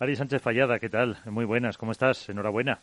[0.00, 1.16] Ari Sánchez Fallada, ¿qué tal?
[1.24, 2.28] Muy buenas, ¿cómo estás?
[2.28, 2.78] Enhorabuena.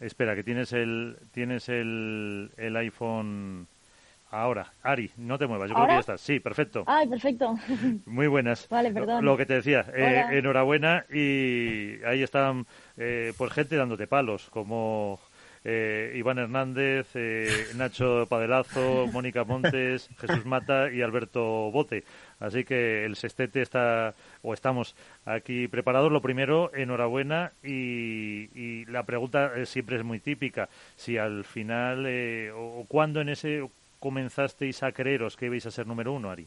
[0.00, 3.66] Espera, que tienes el tienes el, el iPhone
[4.30, 4.72] ahora.
[4.82, 6.22] Ari, no te muevas, yo creo que ya estás.
[6.22, 6.84] Sí, perfecto.
[6.86, 7.54] Ay, perfecto.
[8.06, 8.66] Muy buenas.
[8.70, 9.22] Vale, perdón.
[9.22, 12.64] Lo, que te decía, eh, enhorabuena y ahí están
[12.96, 15.20] eh, pues gente dándote palos, como
[15.62, 22.04] eh, Iván Hernández, eh, Nacho Padelazo, Mónica Montes, Jesús Mata y Alberto Bote.
[22.38, 24.94] Así que el sextete está, o estamos
[25.24, 26.12] aquí preparados.
[26.12, 30.68] Lo primero, enhorabuena y, la pregunta siempre es muy típica.
[30.96, 35.86] Si al final, eh, o cuándo en ese comenzasteis a creeros que ibais a ser
[35.86, 36.46] número uno, Ari.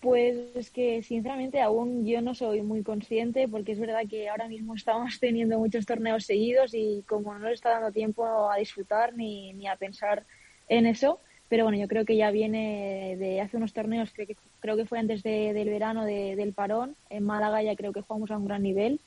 [0.00, 4.48] Pues es que sinceramente aún yo no soy muy consciente porque es verdad que ahora
[4.48, 9.14] mismo estamos teniendo muchos torneos seguidos y como no le está dando tiempo a disfrutar
[9.14, 10.24] ni a pensar
[10.68, 11.20] en eso,
[11.52, 14.86] pero bueno, yo creo que ya viene de hace unos torneos, creo que, creo que
[14.86, 18.62] fue antes del verano del parón, en Málaga ya creo que jugamos a un gran
[18.62, 19.00] nivel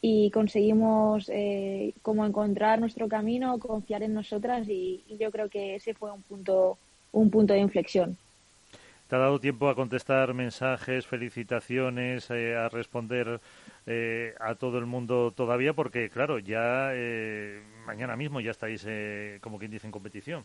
[0.00, 5.94] y conseguimos eh, como encontrar nuestro camino, confiar en nosotras y, yo creo que ese
[5.94, 6.76] fue un punto,
[7.12, 8.16] un punto de inflexión.
[9.06, 13.38] ¿Te ha dado tiempo a contestar mensajes, felicitaciones, eh, a responder
[13.86, 15.72] eh, a todo el mundo todavía?
[15.72, 18.84] Porque, claro, ya eh, mañana mismo ya estáis,
[19.40, 20.42] como quien dice, en competición.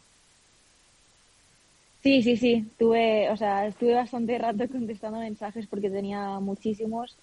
[2.01, 2.71] Sí, sí, sí.
[2.77, 7.17] Tuve, o sea, estuve bastante rato contestando mensajes porque tenía muchísimos.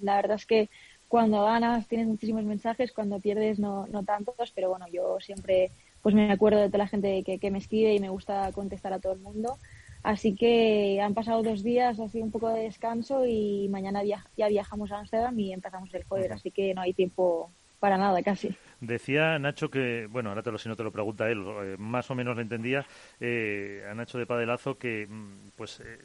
[0.00, 0.70] la verdad es que
[1.08, 6.14] cuando ganas tienes muchísimos mensajes, cuando pierdes no, no tantos, pero bueno, yo siempre pues
[6.14, 8.98] me acuerdo de toda la gente que, que me escribe y me gusta contestar a
[9.00, 9.58] todo el mundo.
[10.02, 14.90] Así que han pasado dos días, así un poco de descanso y mañana ya viajamos
[14.90, 18.56] a Amsterdam y empezamos el jueves, así que no hay tiempo para nada casi.
[18.82, 22.10] Decía Nacho que, bueno, ahora te lo, si no te lo pregunta él, eh, más
[22.10, 22.84] o menos lo entendía,
[23.20, 25.98] eh, a Nacho de Padelazo que, mm, pues, eh,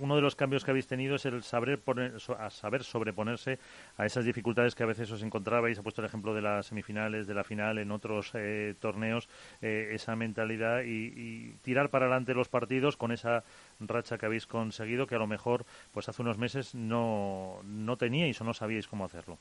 [0.00, 3.58] uno de los cambios que habéis tenido es el saber, poner, a saber sobreponerse
[3.96, 5.78] a esas dificultades que a veces os encontrabais.
[5.78, 9.28] Ha puesto el ejemplo de las semifinales, de la final, en otros eh, torneos,
[9.60, 13.44] eh, esa mentalidad y, tirar para adelante los partidos con esa
[13.78, 18.40] racha que habéis conseguido que a lo mejor pues hace unos meses no, no teníais
[18.40, 19.38] o no sabíais cómo hacerlo.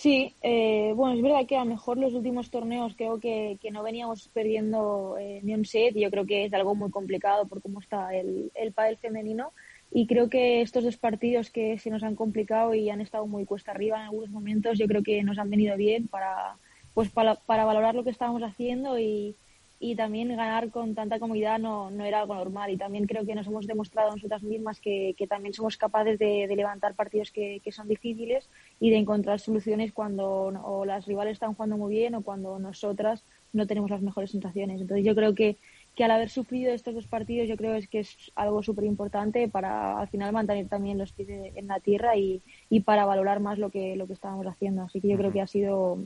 [0.00, 3.70] Sí, eh, bueno, es verdad que a lo mejor los últimos torneos creo que, que
[3.70, 7.46] no veníamos perdiendo eh, ni un set y yo creo que es algo muy complicado
[7.46, 9.52] por cómo está el, el pádel femenino
[9.92, 13.44] y creo que estos dos partidos que se nos han complicado y han estado muy
[13.44, 16.56] cuesta arriba en algunos momentos yo creo que nos han venido bien para
[16.94, 19.36] pues para, para valorar lo que estábamos haciendo y,
[19.82, 23.34] y también ganar con tanta comodidad no, no, era algo normal y también creo que
[23.34, 27.60] nos hemos demostrado nosotras mismas que, que también somos capaces de, de levantar partidos que,
[27.64, 30.26] que, son difíciles y de encontrar soluciones cuando
[30.64, 33.24] o las rivales están jugando muy bien o cuando nosotras
[33.54, 34.82] no tenemos las mejores sensaciones.
[34.82, 35.56] Entonces yo creo que,
[35.96, 39.48] que al haber sufrido estos dos partidos yo creo es que es algo súper importante
[39.48, 43.58] para al final mantener también los pies en la tierra y, y para valorar más
[43.58, 44.82] lo que, lo que estábamos haciendo.
[44.82, 45.98] Así que yo creo que ha sido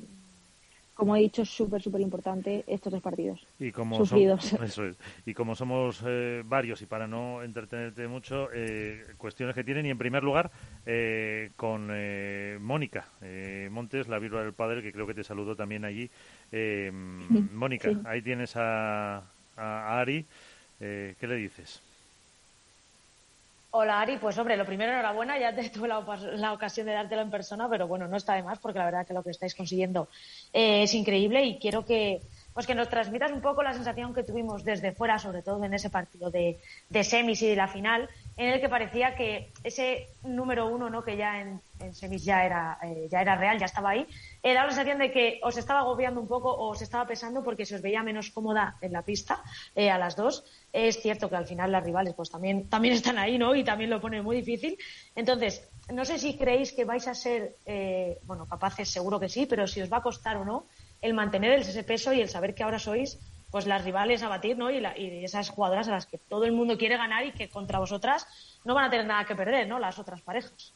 [0.94, 3.44] como he dicho, súper, súper importante estos dos partidos.
[3.59, 4.53] Y como sufridos.
[4.62, 4.97] eso es.
[5.27, 9.87] Y como somos eh, varios, y para no entretenerte mucho, eh, cuestiones que tienen.
[9.87, 10.50] Y en primer lugar,
[10.87, 11.88] eh, con
[12.62, 13.09] Mónica
[13.71, 16.10] Montes, la virua del padre, que creo que te saludó también allí.
[17.53, 19.25] Mónica, ahí tienes a,
[19.56, 20.25] a Ari.
[20.78, 21.83] ¿Qué le dices?
[23.76, 27.30] Hola Ari, pues hombre, lo primero enhorabuena, ya te tuve la, ocasión de dártelo en
[27.30, 30.08] persona, pero bueno, no está de más porque la verdad que lo que estáis consiguiendo
[30.52, 34.22] eh, es increíble y quiero que pues que nos transmitas un poco la sensación que
[34.22, 38.08] tuvimos desde fuera, sobre todo en ese partido de, de semis y de la final,
[38.37, 41.05] en el que parecía que ese número uno, ¿no?
[41.05, 41.61] que ya en,
[41.93, 44.06] semis ya era, eh, ya era real, ya estaba ahí,
[44.43, 47.67] era la sensación de que os estaba agobiando un poco o os estaba pesando porque
[47.67, 49.43] se os veía menos cómoda en la pista
[49.75, 50.45] eh, a las dos.
[50.72, 53.55] Es cierto que al final las rivales pues también, también están ahí, ¿no?
[53.55, 54.78] Y también lo pone muy difícil.
[55.15, 59.47] Entonces, no sé si creéis que vais a ser, eh, bueno, capaces, seguro que sí,
[59.47, 60.66] pero si os va a costar o no
[61.03, 63.19] el mantener ese peso y el saber que ahora sois
[63.54, 64.69] pues las rivales a batir, ¿no?
[64.69, 64.84] Y,
[65.22, 68.26] esas jugadoras a las que todo el mundo quiere ganar y que contra vosotras
[68.65, 69.78] no van a tener nada que perder, ¿no?
[69.78, 70.72] Las otras parejas.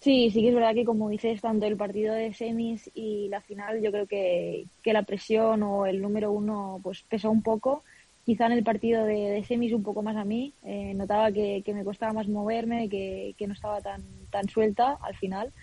[0.00, 3.40] Sí, sí que es verdad que como dices, tanto el partido de semis y la
[3.40, 7.84] final, yo creo que, que la presión o el número uno pues pesa un poco.
[8.26, 10.52] Quizá en el partido de, semis un poco más a mí.
[10.62, 14.98] Eh, notaba que, que, me costaba más moverme, que, que no estaba tan, tan suelta
[15.00, 15.54] al final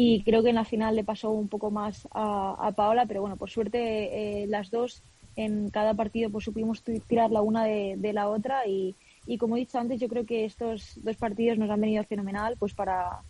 [0.00, 3.20] y creo que en la final le pasó un poco más a, a Paola, pero
[3.20, 5.02] bueno, por suerte eh, las dos
[5.34, 8.94] en cada partido pues supimos tirar la una de, de la otra y,
[9.26, 12.54] y, como he dicho antes, yo creo que estos dos partidos nos han venido fenomenal
[12.60, 13.22] pues para,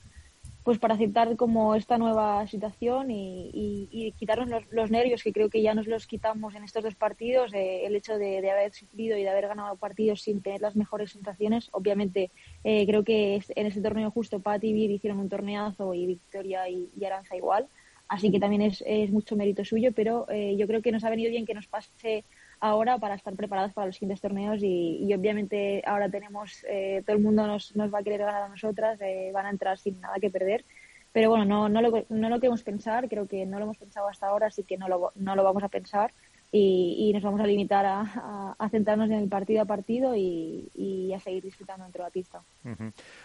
[0.64, 3.50] pues para aceptar como esta nueva situación y,
[3.90, 7.52] y, quitarnos los, nervios que creo que ya nos los quitamos en estos dos partidos,
[7.55, 11.12] eh, el hecho de, haber sufrido y de haber ganado partidos sin tener las mejores
[11.12, 11.69] sensaciones.
[11.72, 12.31] Obviamente
[12.64, 16.69] eh, creo que en este torneo justo Pat y Vir hicieron un torneazo y Victoria
[16.69, 17.66] y, Aranza igual,
[18.08, 21.11] así que también es, es mucho mérito suyo, pero eh, yo creo que nos ha
[21.11, 22.25] venido bien que nos pase
[22.60, 27.22] ahora para estar preparados para los siguientes torneos y, obviamente ahora tenemos, eh, todo el
[27.22, 30.16] mundo nos, nos, va a querer ganar a nosotras, eh, van a entrar sin nada
[30.20, 30.64] que perder.
[31.12, 34.08] Pero bueno, no, no, lo, no lo queremos pensar, creo que no lo hemos pensado
[34.08, 36.12] hasta ahora, así que no lo, no lo vamos a pensar
[36.50, 41.43] y, nos vamos a limitar a, centrarnos en el partido a partido y, a seguir
[41.43, 42.43] disfrutando dentro de la pista.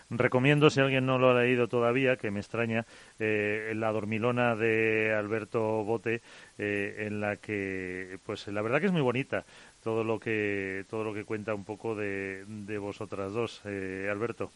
[0.10, 2.86] Recomiendo, si alguien no lo ha leído todavía, que me extraña,
[3.20, 6.22] eh, la dormilona de Alberto Bote,
[6.58, 9.46] eh, en la que, pues la verdad que es muy bonita
[9.84, 13.62] todo lo que todo lo que cuenta un poco de, de vosotras dos.
[13.66, 14.50] Eh, Alberto,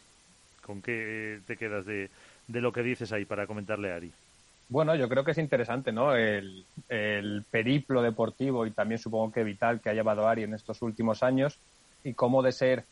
[0.64, 2.10] ¿con qué te quedas de,
[2.46, 4.12] de lo que dices ahí para comentarle a Ari?
[4.68, 6.14] Bueno, yo creo que es interesante, ¿no?
[6.14, 6.64] El,
[7.50, 11.58] periplo deportivo y también supongo que vital que ha llevado Ari en estos últimos años
[12.04, 12.84] y cómo de ser,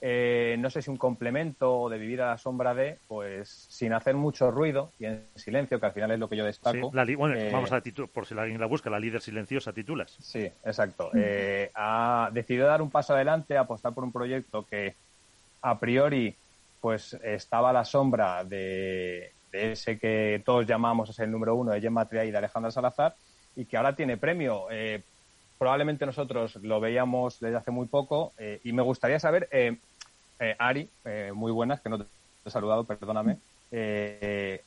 [0.00, 3.92] eh, no sé si un complemento o de vivir a la sombra de, pues sin
[3.92, 6.90] hacer mucho ruido y en silencio, que al final es lo que yo destaco.
[6.90, 7.80] bueno, eh, vamos a
[8.12, 10.16] por si alguien la busca, la líder silenciosa titulas.
[10.20, 11.10] Sí, exacto.
[11.14, 14.94] Eh, ha decidido dar un paso adelante, apostar por un proyecto que
[15.62, 16.34] a priori
[16.80, 21.80] pues estaba a la sombra de, de ese que todos llamamos el número uno de
[21.80, 23.14] Gemma Triay y de Alejandra Salazar,
[23.56, 24.66] y que ahora tiene premio.
[24.70, 25.02] Eh,
[25.58, 29.76] probablemente nosotros lo veíamos desde hace muy poco, eh, y me gustaría saber, eh,
[30.58, 30.88] Ari,
[31.34, 32.06] muy buenas, que no te
[32.46, 33.36] he saludado, perdóname,
[33.72, 34.60] ¿en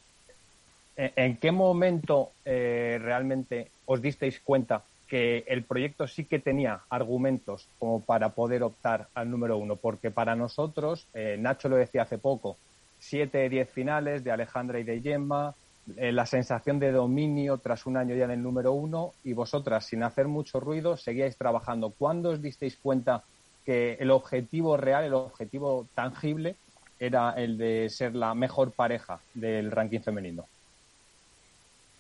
[1.38, 8.30] qué momento realmente os disteis cuenta que el proyecto sí que tenía argumentos como para
[8.30, 9.78] poder optar al número uno?
[9.78, 11.08] Porque para nosotros,
[11.40, 12.58] Nacho lo decía hace poco,
[13.04, 15.54] siete, diez finales de Alejandra y de Gemma,
[15.98, 20.04] eh, la sensación de dominio tras un año ya en número uno y vosotras, sin
[20.04, 21.94] hacer mucho ruido, seguíais trabajando.
[21.98, 23.24] ¿Cuándo os disteis cuenta
[23.66, 26.56] que el objetivo real, el objetivo tangible,
[26.98, 30.46] era el de ser la mejor pareja del ranking femenino?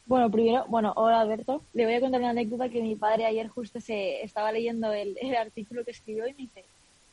[0.05, 1.61] Bueno, primero, bueno, hola Alberto.
[1.73, 5.35] Le voy a contar una anécdota que mi padre ayer justo se estaba leyendo el
[5.35, 6.63] artículo que escribió y me dice,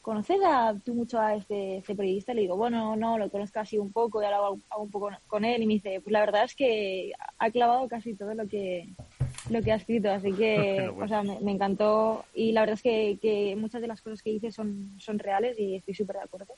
[0.02, 2.34] ¿conoces a, tú mucho a este, este, periodista?
[2.34, 5.62] Le digo, bueno, no, lo conozco así un poco ahora hago, un poco con él
[5.62, 8.88] y me dice, pues la verdad es que ha clavado casi todo lo que
[9.48, 13.18] lo que ha escrito, así que, o sea, me, encantó y la verdad es que,
[13.20, 16.54] que, muchas de las cosas que dice son, son reales y estoy súper de acuerdo.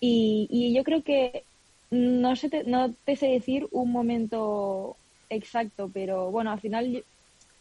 [0.00, 1.44] Y, y yo creo que
[1.90, 4.96] no, sé te, no te sé decir un momento
[5.30, 7.04] exacto, pero bueno, al final,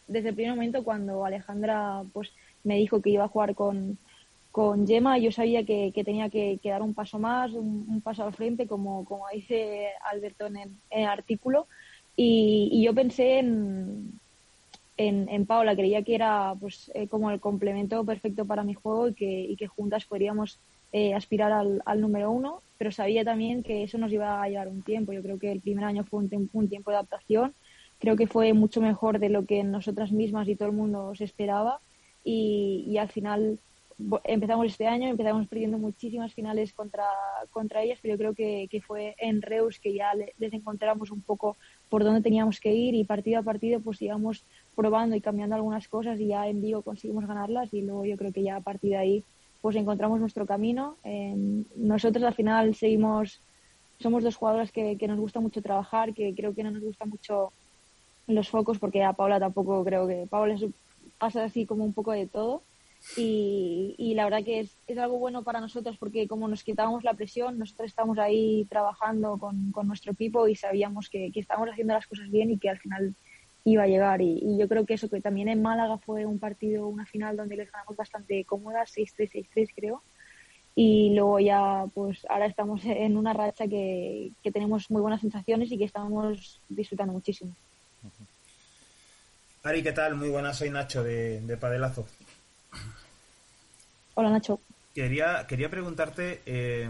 [0.07, 2.31] desde el primer momento cuando Alejandra pues
[2.63, 3.97] me dijo que iba a jugar con,
[4.55, 8.67] con Gemma yo sabía que, tenía que, dar un paso más, un, paso al frente,
[8.67, 11.67] como, como dice Alberto en el, artículo.
[12.15, 14.17] Y, yo pensé en,
[14.95, 19.13] en, Paula, creía que era pues eh, como el complemento perfecto para mi juego y
[19.13, 20.57] que, que juntas podríamos
[20.93, 24.83] eh, aspirar al, número uno, pero sabía también que eso nos iba a llevar un
[24.83, 25.11] tiempo.
[25.11, 27.53] Yo creo que el primer año fue un, tiempo de adaptación,
[27.99, 31.25] creo que fue mucho mejor de lo que nosotras mismas y todo el mundo se
[31.25, 31.81] esperaba
[32.23, 33.59] y, y al final
[34.25, 37.05] empezamos este año, empezamos perdiendo muchísimas finales contra,
[37.51, 41.21] contra ellas, pero yo creo que, que fue en Reus que ya les encontramos un
[41.21, 41.55] poco
[41.89, 44.43] por dónde teníamos que ir y partido a partido pues íbamos
[44.75, 48.33] probando y cambiando algunas cosas y ya en vivo conseguimos ganarlas y luego yo creo
[48.33, 49.23] que ya a partir de ahí
[49.61, 50.97] pues encontramos nuestro camino.
[51.75, 53.41] nosotros al final seguimos,
[53.99, 57.05] somos dos jugadoras que, que nos gusta mucho trabajar, que creo que no nos gusta
[57.05, 57.53] mucho
[58.27, 60.55] los focos porque a Paula tampoco creo que Paula
[61.17, 62.61] pasa así como un poco de todo
[63.17, 67.13] y, la verdad que es, es, algo bueno para nosotros porque como nos quitábamos la
[67.13, 71.93] presión, nosotros estamos ahí trabajando con, con nuestro equipo y sabíamos que, que estábamos haciendo
[71.93, 73.15] las cosas bien y que al final
[73.63, 74.21] iba a llegar.
[74.21, 77.57] Y, yo creo que eso, que también en Málaga fue un partido, una final donde
[77.57, 80.01] les ganamos bastante cómodas, 6-3, 6-3 creo.
[80.75, 85.71] Y luego ya, pues ahora estamos en una racha que, que tenemos muy buenas sensaciones
[85.71, 87.55] y que estamos disfrutando muchísimo.
[89.63, 90.15] Ari, ¿qué tal?
[90.15, 92.05] Muy buenas, soy Nacho de, de Padelazo.
[94.15, 94.59] Hola Nacho.
[94.93, 96.89] Quería, quería preguntarte, eh,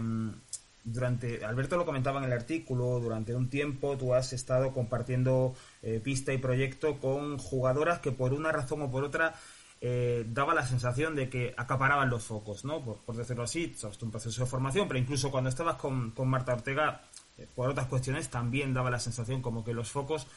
[0.84, 6.00] durante, Alberto lo comentaba en el artículo, durante un tiempo tú has estado compartiendo eh,
[6.02, 9.34] pista y proyecto con jugadoras que por una razón o por otra
[9.80, 12.80] eh, daba la sensación de que acaparaban los focos, ¿no?
[12.80, 16.54] Por, decirlo así, es un proceso de formación, pero incluso cuando estabas con, con Marta
[16.54, 17.02] Ortega,
[17.56, 20.28] por otras cuestiones, también daba la sensación como que los focos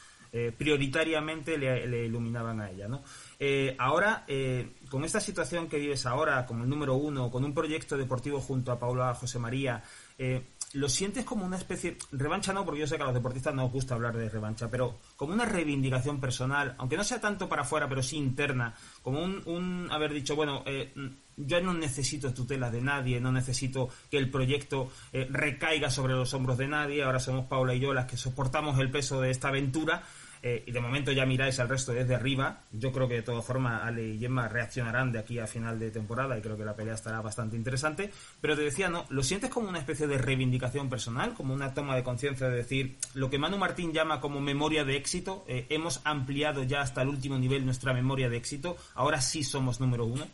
[0.56, 3.02] prioritariamente le, iluminaban a ella, ¿no?
[3.42, 7.54] Eh, ahora, eh, con esta situación que vives ahora, como el número uno, con un
[7.54, 9.82] proyecto deportivo junto a Paula José María,
[10.18, 10.44] eh,
[10.74, 13.64] lo sientes como una especie, revancha no, porque yo sé que a los deportistas no
[13.64, 17.62] os gusta hablar de revancha, pero como una reivindicación personal, aunque no sea tanto para
[17.62, 20.92] afuera, pero sí interna, como un, haber dicho, bueno, eh,
[21.36, 26.32] yo no necesito tutela de nadie, no necesito que el proyecto eh, recaiga sobre los
[26.34, 29.48] hombros de nadie, ahora somos Paula y yo las que soportamos el peso de esta
[29.48, 30.02] aventura
[30.42, 32.60] eh, y de momento ya miráis al resto desde arriba.
[32.72, 35.90] Yo creo que de todas formas Ale y Gemma reaccionarán de aquí a final de
[35.90, 38.10] temporada y creo que la pelea estará bastante interesante.
[38.40, 39.04] Pero te decía, ¿no?
[39.10, 41.34] ¿Lo sientes como una especie de reivindicación personal?
[41.34, 44.96] Como una toma de conciencia de decir, lo que Manu Martín llama como memoria de
[44.96, 49.44] éxito, eh, hemos ampliado ya hasta el último nivel nuestra memoria de éxito, ahora sí
[49.44, 50.24] somos número uno?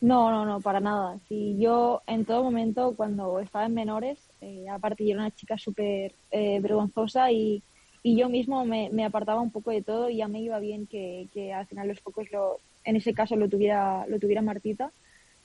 [0.00, 1.18] No, no, no, para nada.
[1.28, 5.58] Si yo en todo momento, cuando estaba en menores, eh, aparte yo era una chica
[5.58, 7.62] súper eh, vergonzosa y,
[8.02, 10.86] y, yo mismo me, me, apartaba un poco de todo y ya me iba bien
[10.86, 14.92] que, que al final los focos, lo, en ese caso, lo tuviera, lo tuviera Martita.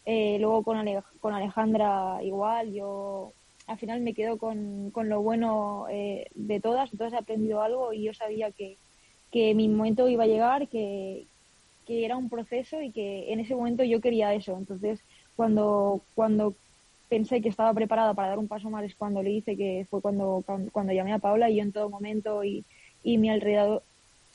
[0.05, 0.85] Eh, luego con,
[1.19, 3.31] con Alejandra igual, yo
[3.67, 8.03] al final me quedo con, con lo bueno de todas, todas he aprendido algo y
[8.03, 8.75] yo sabía que,
[9.31, 11.25] que mi momento iba a llegar, que,
[11.85, 14.57] que era un proceso y que en ese momento yo quería eso.
[14.57, 14.99] Entonces,
[15.35, 16.55] cuando, cuando
[17.13, 20.01] pensé que estaba preparada para dar un paso más es cuando le hice, que fue
[20.01, 22.65] cuando, cuando llamé a Paula y yo en todo momento y,
[23.03, 23.83] y mi alrededor,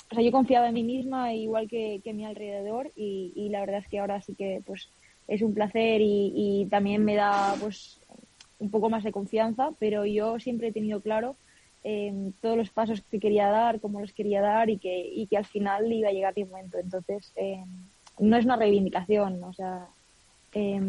[0.09, 3.61] o sea, yo confiaba en mí misma igual que, que mi alrededor y, y, la
[3.61, 4.91] verdad es que ahora sí que pues
[5.27, 7.99] es un placer y, y también me da pues
[8.61, 11.35] un poco más de confianza, pero yo siempre he tenido claro
[11.83, 15.37] eh, todos los pasos que quería dar, cómo los quería dar y que, y que
[15.37, 16.79] al final iba a llegar mi momento.
[16.79, 17.65] Entonces, eh,
[18.21, 19.89] no es una reivindicación, o sea,
[20.55, 20.81] eh,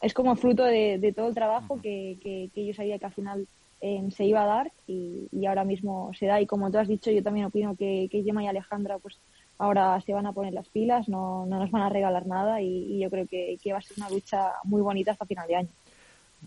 [0.00, 3.48] es como fruto de, todo el trabajo que, que, yo sabía que al final
[3.80, 6.40] eh, se iba a dar y, y, ahora mismo se da.
[6.40, 9.18] Y como tú has dicho, yo también opino que, que Gemma y Alejandra pues
[9.58, 12.94] ahora se van a poner las pilas, no, no nos van a regalar nada y,
[12.94, 15.56] y yo creo que, que va a ser una lucha muy bonita hasta final de
[15.56, 15.68] año.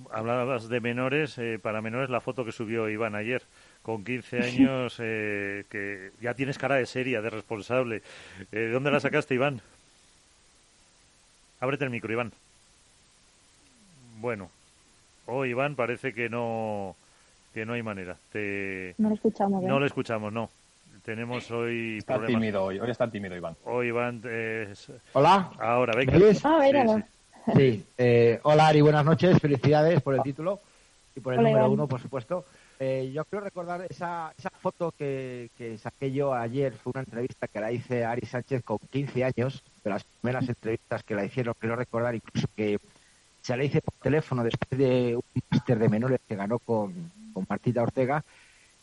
[0.10, 3.44] Hablabas de menores, eh, para menores la foto que subió Iván ayer,
[3.82, 8.02] con 15 años, eh, que ya tienes cara de seria, de responsable.
[8.54, 9.62] Eh, ¿Dónde la sacaste, Iván?
[11.60, 12.32] Ábrete el micro, Iván.
[14.22, 14.52] Bueno,
[15.26, 16.96] hoy Iván parece que no
[17.56, 18.16] que no hay manera.
[18.32, 18.94] Te...
[19.00, 19.64] No lo escuchamos.
[19.64, 20.50] No lo escuchamos, no.
[21.04, 23.56] Tenemos hoy está tímido hoy, hoy está tímido Iván.
[23.66, 24.92] Hoy Iván es...
[25.14, 25.52] Hola.
[25.60, 26.14] Ahora, venga.
[26.44, 27.04] Ah,
[27.56, 30.60] Sí, eh, hola Ari, buenas noches, felicidades por el título
[31.16, 32.46] y por el número uno, por supuesto.
[32.80, 37.48] Eh, yo quiero recordar esa, esa foto que, que, saqué yo ayer, fue una entrevista
[37.48, 41.26] que la hice a Ari Sánchez con 15 años, de las primeras entrevistas que la
[41.26, 42.78] hicieron, quiero recordar incluso que
[43.42, 46.94] se la hice por teléfono después de un máster de menores que ganó con,
[47.34, 48.24] con Martita Ortega,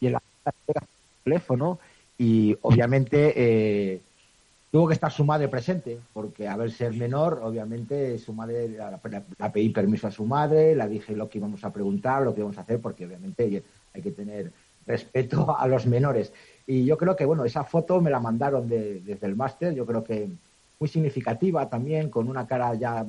[0.00, 0.22] y en la
[1.24, 1.78] teléfono,
[2.16, 4.00] y obviamente eh,
[4.70, 8.98] Tuvo que estar su madre presente, porque a ver ser menor, obviamente su madre, la,
[9.50, 12.58] pedí permiso a su madre, la dije lo que íbamos a preguntar, lo que íbamos
[12.58, 13.62] a hacer, porque obviamente
[13.94, 14.52] hay que tener
[14.86, 16.34] respeto a los menores.
[16.66, 20.04] Y yo creo que, bueno, esa foto me la mandaron desde el máster, yo creo
[20.04, 20.28] que
[20.78, 23.06] muy significativa también, con una cara ya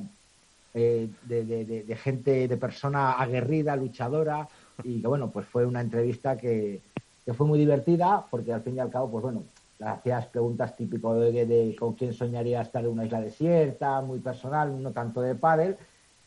[0.74, 4.48] eh, de, gente, de persona aguerrida, luchadora,
[4.82, 6.80] y que, bueno, pues fue una entrevista que,
[7.24, 9.44] que fue muy divertida, porque al fin y al cabo, pues bueno,
[9.84, 14.92] hacías preguntas típico de, con quién soñaría estar en una isla desierta, muy personal, no
[14.92, 15.76] tanto de pádel,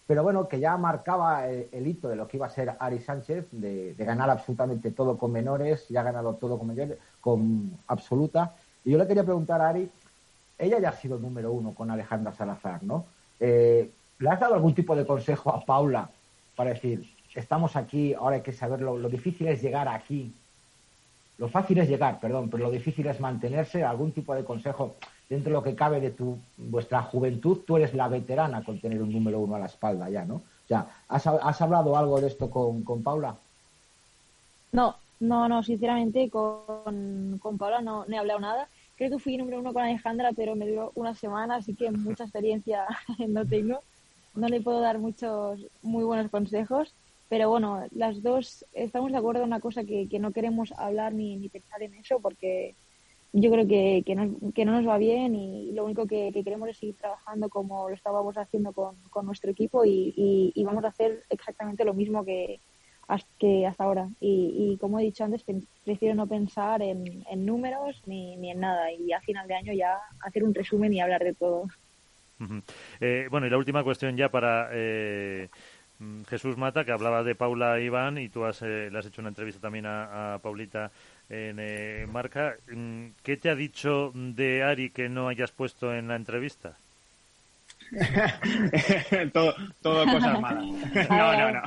[0.06, 3.48] pero bueno, que ya marcaba el, hito de lo que iba a ser Ari Sánchez,
[3.52, 8.54] de, ganar absolutamente todo con menores, ya ha ganado todo con menores, con absoluta.
[8.84, 9.90] Y yo le quería preguntar a Ari,
[10.58, 13.06] ella ya ha sido número uno con Alejandra Salazar, ¿no?
[13.40, 13.90] Eh,
[14.20, 16.10] ¿Le has dado algún tipo de consejo a Paula
[16.56, 20.34] para decir, estamos aquí, ahora hay que saberlo, lo difícil es llegar aquí,
[21.38, 23.84] lo fácil es llegar, perdón, pero lo difícil es mantenerse.
[23.84, 24.96] Algún tipo de consejo
[25.28, 27.62] dentro de lo que cabe de tu vuestra juventud.
[27.66, 30.36] Tú eres la veterana con tener un número uno a la espalda ya, ¿no?
[30.70, 30.76] O
[31.10, 33.36] ¿has, has hablado algo de esto con, con Paula?
[34.72, 38.68] No, no, no, sinceramente con, con Paula no, he hablado nada.
[38.96, 42.24] Creo que fui número uno con Alejandra, pero me duró una semana, así que mucha
[42.24, 42.86] experiencia
[43.28, 43.82] no tengo.
[44.36, 46.94] No le puedo dar muchos muy buenos consejos
[47.34, 51.16] pero bueno, las dos estamos de acuerdo en una cosa que, que no queremos hablar
[51.16, 52.76] ni, ni, pensar en eso porque
[53.32, 56.70] yo creo que, que, no, que no nos va bien y lo único que, queremos
[56.70, 60.14] es seguir trabajando como lo estábamos haciendo con, con nuestro equipo y,
[60.56, 62.60] y, vamos a hacer exactamente lo mismo que,
[63.40, 64.10] que hasta ahora.
[64.20, 65.44] Y, y, como he dicho antes,
[65.84, 69.74] prefiero no pensar en, en números ni, ni, en nada y a final de año
[69.74, 71.66] ya hacer un resumen y hablar de todo.
[73.00, 74.70] Eh, bueno, y la última cuestión ya para...
[74.72, 75.50] Eh
[76.04, 79.22] Mm, Jesús Mata, que hablaba de Paula Iván, y tú has, eh, le has hecho
[79.22, 80.92] una entrevista también a, Paulita
[81.30, 82.56] en eh, Marca.
[82.68, 86.76] Mm, ¿Qué te ha dicho de Ari que no hayas puesto en la entrevista?
[89.34, 90.66] todo, todo cosas malas.
[91.10, 91.62] No, no, no.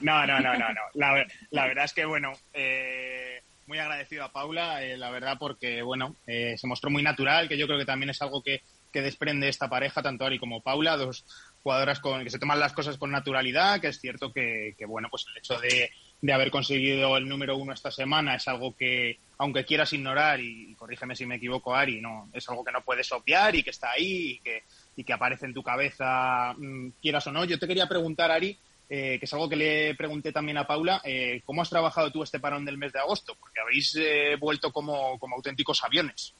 [0.00, 0.68] No, no, no, no.
[0.68, 0.80] no.
[0.94, 5.82] La, la verdad es que, bueno, eh, muy agradecido a Paula, eh, la verdad, porque,
[5.82, 8.62] bueno, eh, se mostró muy natural, que yo creo que también es algo que,
[8.94, 11.26] que desprende esta pareja, tanto Ari como Paula, dos
[11.64, 15.08] jugadoras con, que se toman las cosas con naturalidad, que es cierto que, que bueno,
[15.10, 15.90] pues el hecho de,
[16.32, 21.16] haber conseguido el número uno esta semana es algo que, aunque quieras ignorar, y, corrígeme
[21.16, 24.36] si me equivoco, Ari, no, es algo que no puedes obviar y que está ahí
[24.36, 24.62] y que,
[24.94, 27.44] y que aparece en tu cabeza, mm, quieras o no.
[27.44, 28.56] Yo te quería preguntar, Ari,
[28.88, 32.22] eh, que es algo que le pregunté también a Paula, eh, ¿cómo has trabajado tú
[32.22, 33.34] este parón del mes de agosto?
[33.40, 36.36] Porque habéis eh, vuelto como, como auténticos aviones.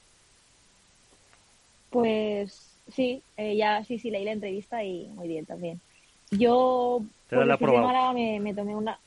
[2.00, 5.80] Pues sí, ya sí, sí, leí la entrevista y muy bien también.
[6.30, 8.98] Yo por la semana me, me, tomé una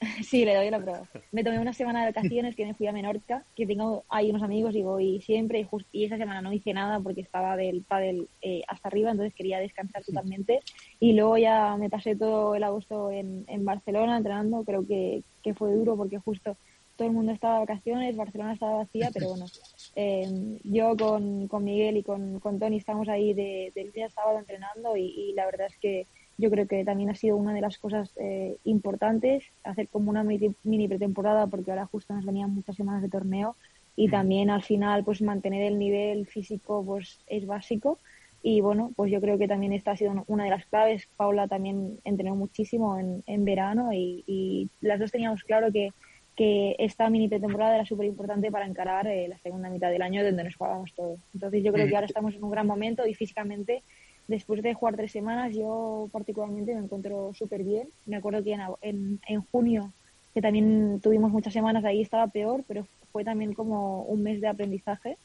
[0.22, 1.02] sí, le doy la prueba.
[1.32, 4.42] Me tomé una semana de vacaciones que me fui a Menorca, que tengo ahí unos
[4.42, 8.28] amigos y voy siempre y, y esa semana no hice nada porque estaba del pádel
[8.42, 10.60] eh, hasta arriba, entonces quería descansar totalmente
[11.00, 15.54] y luego ya me pasé todo el agosto en, en Barcelona entrenando, creo que, que
[15.54, 16.56] fue duro porque justo
[16.96, 19.46] todo el mundo estaba de vacaciones, Barcelona estaba vacía, pero bueno,
[19.96, 24.38] eh, yo con, con, Miguel y con, con Tony estamos ahí de, del día sábado
[24.38, 27.62] entrenando y, y, la verdad es que yo creo que también ha sido una de
[27.62, 32.76] las cosas eh, importantes, hacer como una mini pretemporada, porque ahora justo nos venían muchas
[32.76, 33.56] semanas de torneo
[33.96, 37.98] y también al final pues mantener el nivel físico pues es básico
[38.42, 41.08] y bueno, pues yo creo que también esta ha sido una de las claves.
[41.16, 45.92] Paula también entrenó muchísimo en, en verano y, y, las dos teníamos claro que,
[46.36, 50.22] que esta mini pretemporada era súper importante para encarar eh, la segunda mitad del año
[50.22, 51.16] donde nos jugábamos todo.
[51.34, 53.82] Entonces yo creo que ahora estamos en un gran momento y físicamente
[54.28, 57.88] después de jugar tres semanas, yo particularmente me encuentro súper bien.
[58.06, 59.92] Me acuerdo que en, en, junio,
[60.34, 64.48] que también tuvimos muchas semanas ahí, estaba peor, pero fue también como un mes de
[64.48, 65.16] aprendizaje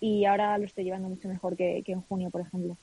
[0.00, 2.76] y ahora lo estoy llevando mucho mejor que, en junio, por ejemplo.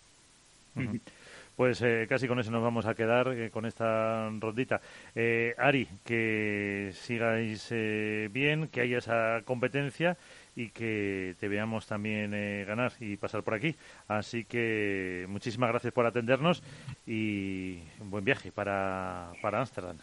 [1.55, 4.81] Pues eh, casi con eso nos vamos a quedar, eh, con esta rondita.
[5.15, 10.17] Eh, Ari, que sigáis eh, bien, que haya esa competencia
[10.55, 12.31] y que te veamos también
[12.65, 13.75] ganar y pasar por aquí.
[14.07, 16.63] Así que muchísimas gracias por atendernos
[17.05, 19.97] y un buen viaje para Ámsterdam.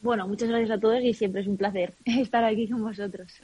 [0.00, 3.30] bueno, muchas gracias a todos y siempre es un placer estar aquí con vosotros.